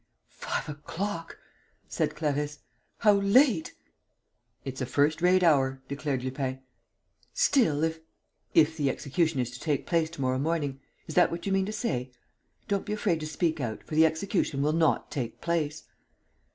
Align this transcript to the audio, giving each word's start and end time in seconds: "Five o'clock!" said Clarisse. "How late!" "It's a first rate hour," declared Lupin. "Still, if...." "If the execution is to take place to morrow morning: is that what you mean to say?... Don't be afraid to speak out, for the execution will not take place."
"Five 0.39 0.67
o'clock!" 0.67 1.37
said 1.87 2.15
Clarisse. 2.15 2.57
"How 2.97 3.13
late!" 3.13 3.75
"It's 4.65 4.81
a 4.81 4.87
first 4.87 5.21
rate 5.21 5.43
hour," 5.43 5.83
declared 5.87 6.23
Lupin. 6.23 6.61
"Still, 7.35 7.83
if...." 7.83 7.99
"If 8.55 8.75
the 8.77 8.89
execution 8.89 9.39
is 9.41 9.51
to 9.51 9.59
take 9.59 9.85
place 9.85 10.09
to 10.09 10.21
morrow 10.21 10.39
morning: 10.39 10.79
is 11.05 11.13
that 11.13 11.29
what 11.29 11.45
you 11.45 11.51
mean 11.51 11.67
to 11.67 11.71
say?... 11.71 12.11
Don't 12.67 12.87
be 12.87 12.93
afraid 12.93 13.19
to 13.19 13.27
speak 13.27 13.59
out, 13.61 13.83
for 13.83 13.93
the 13.93 14.07
execution 14.07 14.63
will 14.63 14.73
not 14.73 15.11
take 15.11 15.39
place." 15.39 15.83